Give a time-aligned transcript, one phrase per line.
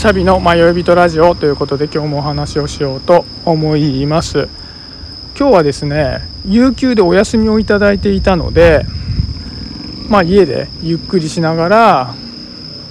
[0.00, 4.48] シャビの迷い人ラジオということで今日もお話をしようと思います。
[5.38, 8.86] 今日はですね有給でお休みをいただいていたので
[10.08, 12.14] まあ家でゆっくりしながら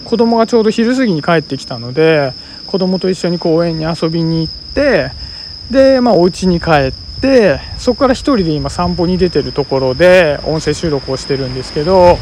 [0.06, 2.32] 子供がちょうど昼過ぎに帰ってきたので
[2.68, 5.10] 子供と一緒に公園に遊びに行って
[5.72, 12.20] でまあお家に帰ってそこから1人で今散歩に出てるところで音声収録をしてるんですけど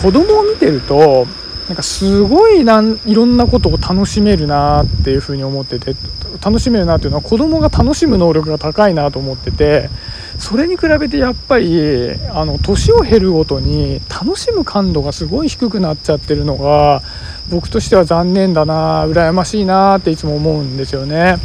[0.00, 1.26] 子供を見てると
[1.68, 5.96] なんかすごいないろんなことを楽しめるなっていうふうに思ってて
[6.44, 9.90] 楽しめるなっていうのは子供が楽しむ能力が高いなと思ってて
[10.38, 17.02] それに比べてやっぱりあの年を経るごとに楽しむ感度がすごい低くなっちゃってるのが
[17.50, 21.36] 僕としては残念だな羨ましいなっていつも思うんですよね。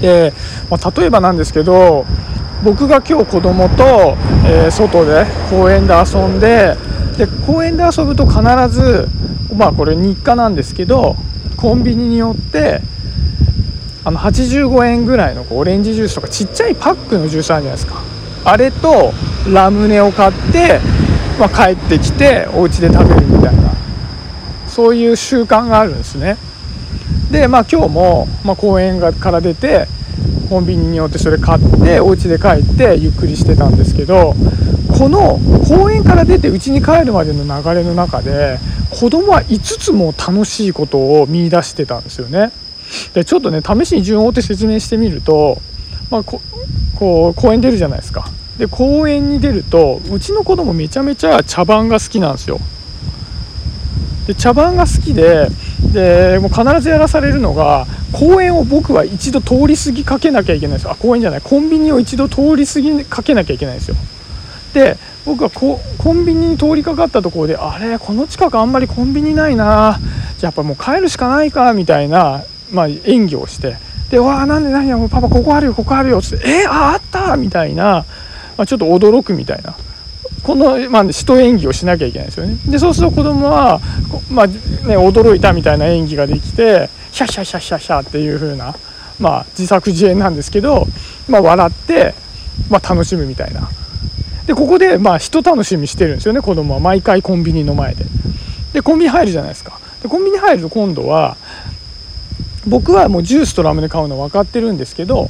[0.00, 0.32] で、
[0.70, 2.06] まあ、例えばなんですけど
[2.64, 4.16] 僕が今日子供と、
[4.46, 6.76] えー、外で公園で遊んで
[7.16, 9.08] で公園で遊ぶと必ず
[9.54, 11.16] まあこれ日課なんですけど
[11.56, 12.80] コンビニによって
[14.04, 18.02] あの85円ぐらいのオレンジジュースとかちっちゃいパックのジュースあるじゃないですか。
[18.44, 19.12] あれと
[19.52, 20.80] ラムネを買って、
[21.38, 23.72] まあ、帰ってきてお家で食べるみたいな
[24.66, 26.36] そういう習慣があるんですね。
[27.30, 29.86] でまあ今日も、まあ、公園から出て
[30.52, 34.34] コンビニによってそれ買ってお家で帰ってゆっくりしてたんですけど
[34.98, 38.58] この公園から出て家に帰るまでの流れの中で
[38.90, 42.52] 子供は5つも楽しいことを見いだしてたんですよね。
[43.14, 45.56] でちょっとね試しに順を追って説明してみると、
[46.10, 46.42] まあ、こ
[46.96, 48.28] こう公園出るじゃないですか。
[48.58, 52.60] で公園に出るとうちの子供めちゃめちゃ茶番が好きなんですよ。
[54.26, 55.48] で茶番が好きで
[55.94, 60.92] でもう必ずやらされるのが公園を僕は一度通り過ぎかけなきゃいけないですよ。
[60.92, 61.40] あ公園じゃない。
[61.40, 63.96] コンビニを一度通り過ぎかけなきゃいけないんですよ。
[64.74, 65.78] で僕はコ
[66.12, 69.98] ンビニに通りかかったところであれこの近くあんまりコンビニないな。
[70.38, 73.76] じゃあやっぱもう帰るしかないかみたいな、まあ、演技をして。
[74.10, 78.04] でわあなんで何やもうパパここあるよここあるよっつってえー、ああったみたいな、
[78.58, 79.74] まあ、ちょっと驚くみたいな。
[80.42, 82.56] この、まあ、人演技をしなきゃいけないですよね。
[82.66, 83.80] でそうすると子供は
[84.30, 84.54] まあね
[84.96, 88.74] 驚いたみたいな演技ができてシャシャシャシャシャっていう風な
[89.20, 90.86] まあ自作自演なんですけど、
[91.28, 92.14] まあ、笑って、
[92.68, 93.68] まあ、楽しむみたいな。
[94.46, 96.80] でここでまあ人楽しみしてるんですよね子供は。
[96.80, 98.04] 毎回コンビニの前で。
[98.72, 99.78] でコンビニ入るじゃないですか。
[100.02, 101.36] でコンビニ入ると今度は
[102.66, 105.28] 僕はもうジュースとラムネ買うの分かってるんですけど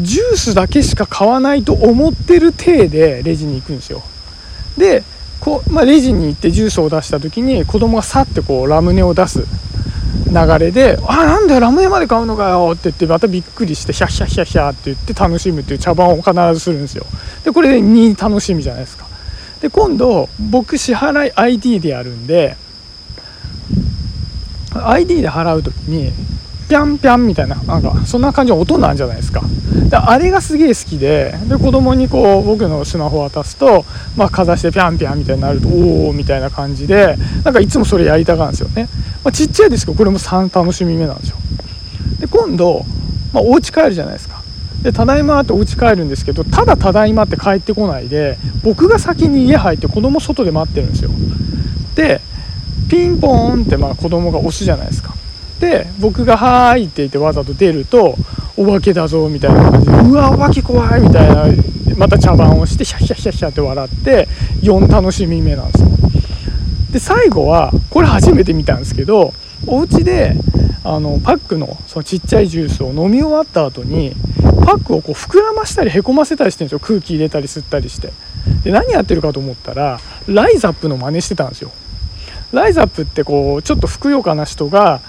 [0.00, 4.02] ジュースだけしか買わないと思ってる体でレジに行くんですよ。
[4.76, 5.02] で
[5.40, 9.44] こう、まあ、レジに行ってジュースを出した時に子供がさってこうラムネを出す
[10.32, 17.04] 流れで「あなんだよラムネまで買うのかよ」って言ってまたびっくりして「ヒャヒャヒャヒャ」って言って楽しむっていう茶番を必ずするんですよ。
[17.44, 19.06] でこれで2楽しみじゃないですか。
[19.60, 22.56] で今度僕支払い ID でやるんで
[24.74, 26.12] ID で払う時に
[26.72, 29.42] ピャンピャンみたいななんかそんな感じの音なんじゃないですか。
[29.90, 33.84] であれがすげえ好きでで子供にこう僕のスマホを渡すと、
[34.16, 38.88] まあ、かざしてピャンピャンみたいになるとおおみたいな感じでなんかいつもそれやりたがるんですよね、
[39.22, 41.36] まあ、ちっちゃいですけどこれも3楽しみ目なんですよ。
[42.20, 42.86] で今度、
[43.34, 44.40] まあ、お家帰るじゃないですか。
[44.82, 51.10] でただいまってお家帰るんですけどただただいまって帰ってこないで僕が先に家入って子供外で待ってるんですよ。
[51.96, 52.22] で
[52.88, 55.11] ピンポーンってまあ子供が押すじゃないですか。
[55.62, 58.16] で僕が「はーい」って言ってわざと出ると
[58.58, 61.46] 「お化けだぞ」みたいな感じで「うわお化け怖い」みたいな
[61.96, 64.28] また茶番をしてシャシャシャシャって笑って
[64.62, 65.88] 4楽しみ目なんですよ。
[66.90, 69.32] で最後はこれ初めて見たんですけど
[69.68, 70.34] お家で
[70.82, 74.16] あのパックのそのちっちゃいジュースを飲み終わった後に
[74.64, 76.80] パックをこう膨らましたりへこませたりしてるんですよ。
[76.80, 78.12] 空気入れたり吸ったりして。
[78.64, 81.70] で何やってるかと思ったらライザップの真似してたんですよ。
[82.52, 85.00] ライザップってこうちょっとふくよかな人が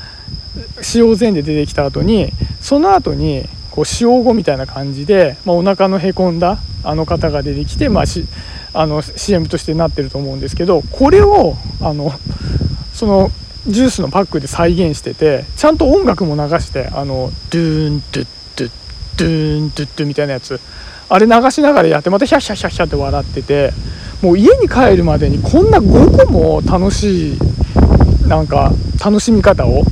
[0.82, 2.32] 使用前で出てきた後に
[2.62, 8.26] その後にこう使用後みたいな感じで、まあ、お腹のへこんだあの方が出てきて、まあ、し
[8.74, 12.12] あの CM としてなってると思うんですけどこれをあの
[12.94, 13.32] その
[13.68, 18.72] ジュースのパックで再現しててちゃんと音楽も流してあのドゥーンドゥッドゥッ
[19.18, 20.60] ドゥーンドゥッドゥみたいなやつ
[21.10, 23.72] あれ流しながらやってまたヒャッヒャッヒャッヒャって笑ってて
[24.22, 27.38] もう家に帰るまでにこんな5個も楽しい
[28.28, 28.72] なんか
[29.04, 29.84] 楽しみ方を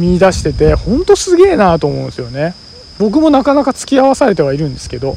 [0.00, 2.54] 見出しててほんとすげえなと思うんですよね。
[2.98, 5.16] 僕もなかなか付き合わされてはいるんですけど。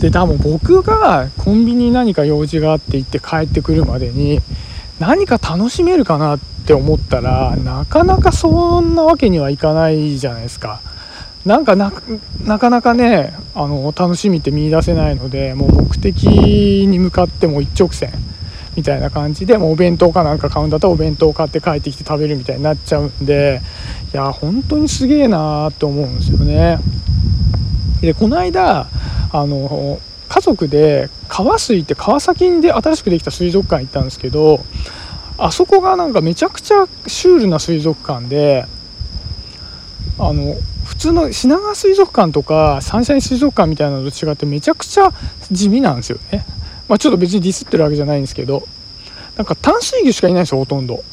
[0.00, 4.40] で多分僕がコンビニに何か用事があって行って帰ってくるまでに
[4.98, 10.80] 何か楽しめるかなって思ったらなかなかそんなわけにはいかないじゃないですか。
[11.44, 11.90] なんかな
[12.58, 18.12] かなかねあの楽しみって見いだせないのでもう目的に向かっても一直線。
[18.76, 23.60] みたいな感じでもうお弁当かなんか買うんだったらお弁当買って帰ってきて食べるみたいになっちゃうんで
[24.12, 26.78] いや本当にすげえなーって思うんですよね。
[28.00, 28.86] でこの間
[29.32, 34.64] あの家族で川水って川崎で新しくできた水族館行ったんですけど
[35.36, 38.66] あそこがなんかめちゃくちゃシュールな水族館で
[40.18, 45.12] あの普通の品川水族館とかサンシャイン水族館みたいなのと違ってめちゃくちゃ
[45.50, 46.44] 地味なんですよね。
[46.90, 48.66] まあ、ちょっと別にディスってるわけじゃないんですけど
[49.36, 51.04] なんか淡水魚しかいないんですよほとんど。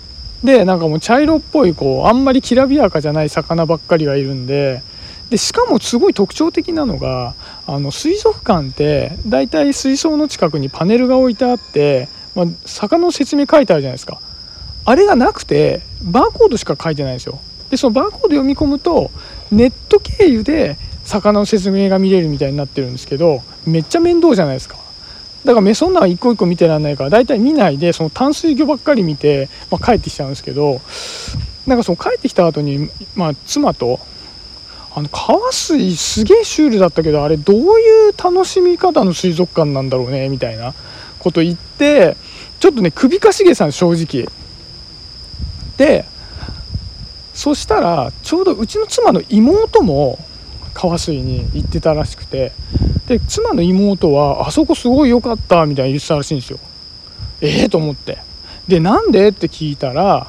[0.44, 4.82] でなんかもう茶色っぽいこうあんまりきらびやかじゃない魚ばっかりがいるんで
[5.30, 7.36] でしかもすごい特徴的なのが
[7.68, 14.20] あの水族館って大体水槽の近くにパネルが置いてあって、まあ、魚の説明書いてあるじゃないですか。
[14.86, 17.40] あれがなくてバーコードしか書いてないんですよ。
[17.70, 19.12] でそのバーコード読み込むと
[19.52, 24.77] ネット経由で魚の説明が見れるみたいになってるんですけどめっちゃ面倒じゃないですか。
[25.48, 30.82] だからメソンナは一個一個見てらんないから大体見ないでその淡水魚ばっかり見て、まあ、帰ってきちゃうんですけど
[31.66, 34.02] なんかその帰ってきた後にまあ妻と
[34.94, 40.74] あの川水すげえシュールだったけどあれどういう楽しみ方の水族館なんだろうねみたいな
[41.18, 42.18] こと言って
[42.60, 44.30] ちょっとね首かしげさん正直。
[45.78, 46.04] で
[47.34, 50.20] そしたらちょうどうちの妻の妹も
[50.78, 52.52] 川水に行ってたらしくて。
[53.08, 56.60] で妻の妹はあそこすごい良かったみたいに言ってたらしいんですよ
[57.40, 58.18] ええー、と思って。
[58.68, 59.30] でなんで？
[59.30, 60.28] って聞いたら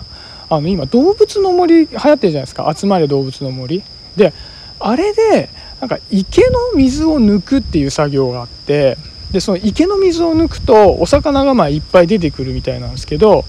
[0.48, 2.72] あの今動物の森流行ってるじゃないですか。
[2.72, 3.82] 集まれ動物の森。
[4.16, 4.32] で
[4.78, 5.50] あれで
[5.80, 8.96] なんか池の水を抜くっていう作業があって。
[9.32, 13.44] でその池の水を抜くとお魚がまあいっぱい出てくるみたいなんですけど。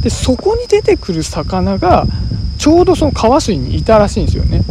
[0.00, 2.06] でそこに出てくる魚が
[2.58, 4.62] ちょうどその川水にいたらしいんですよね。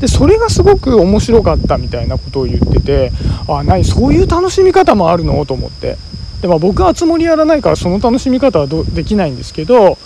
[0.00, 3.12] でそれがすごく面白かったみたいなことを言ってて
[3.48, 5.44] あ何そういう楽しみ方もあるの？
[5.46, 5.96] と思って。
[6.40, 9.98] で、まあ、僕はつもりやらないからその楽しみ方はできないんですけど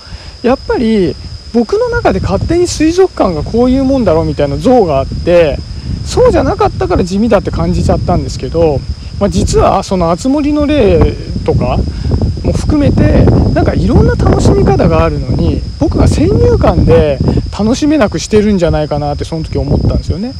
[0.42, 1.14] やっぱり
[1.52, 5.58] 僕の中で勝手に水族館がこういうもんだろうみたいな像があって
[6.06, 8.78] そうじゃなかったから地味だって感じちゃったんですけど、
[9.20, 11.14] まあ、実はその熱森の例
[11.44, 11.76] とか
[12.42, 14.31] も含めてなんかいろんな楽
[14.62, 17.18] み方があるのに僕が先入観で
[17.56, 20.34] 楽しめなくしてるんじゃないかなってその時思ったんですよね。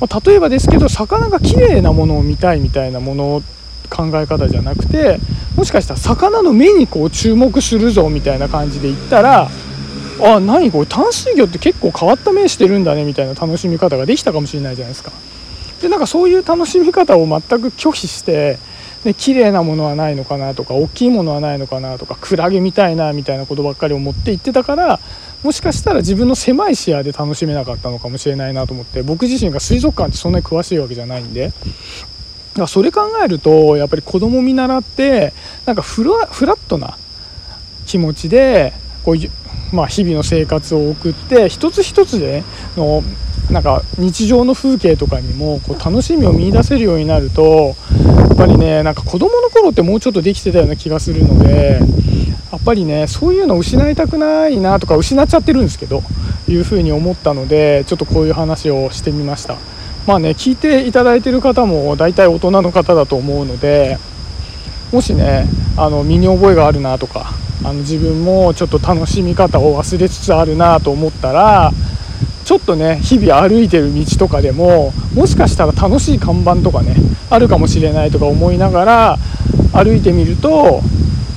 [0.00, 3.42] まあ、例えばですけど魚が綺麗なものを見たいみたいなもの
[3.88, 5.18] 考え方じゃなくて
[5.56, 9.48] もしかしたら魚の目にこう注目するぞみたいな感じで言ったら
[10.20, 15.12] あ何これ淡水魚って結構変わった目してるんだねみたいな楽しみ方ができたかもしれないじゃないですか。
[15.80, 18.58] でなんかそういう楽しみ方を全く拒否して
[19.06, 25.00] で綺麗なものはないのかなとか大きいものはないのかなとかクラゲみたいなみたいなことばっかり思って言ってたから
[25.42, 31.48] もしかしたら自分の狭い視野で楽しめなかったのかもしれないなと思って僕自身が水族館ってそんなに詳しいわけじゃないんで。
[31.48, 35.34] だからそれ考えるとやっぱり子供見習って
[35.66, 36.96] なんかフラットな
[37.84, 38.72] 気持ちで
[39.04, 39.16] こう
[39.72, 42.44] まあ、日々の生活を送って一つ一つで、ね、
[42.76, 43.02] の
[43.50, 47.76] なんか日常の風景とかにもこう楽しみを見いだせるようになると
[48.18, 51.80] やっぱりねなんか子供の頃ってもうちょっとできてたような気がするので
[52.50, 56.02] やっぱりねそういうの失いたくないなとか失っちゃってるんですけど
[56.48, 59.56] いうふうに思ったのでちょっとこういう話をしてみました。
[60.06, 63.98] まあね聞いていただいてる方も大体大人の方だと思うので
[64.92, 65.46] もしね
[65.76, 67.32] あの身に覚えがあるなとか
[67.64, 71.72] あの自分もちょっと楽しみ方を忘れつつあるなと思ったら
[72.46, 76.94] ちょっとね日々歩いてる道とかでももしかしたら楽しい看板とかね
[77.28, 79.16] あるかもしれないとか思いながら
[79.72, 80.80] 歩いてみると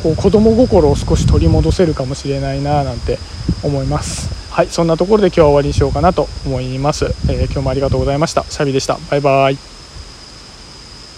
[0.03, 3.17] こう子供心を少し取り戻せるかもしれないななんて
[3.63, 4.29] 思います。
[4.51, 8.43] はいそんなところで今日は終わりにしようかなと思います、えー、今日もありがとうございました。
[8.47, 8.99] シャビでした。
[9.09, 9.78] バイバイ。